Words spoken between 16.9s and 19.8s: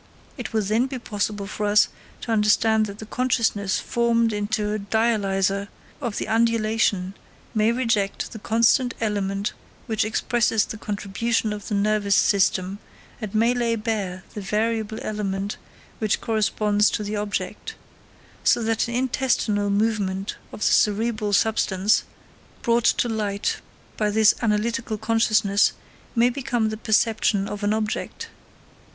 the object: so that an intestinal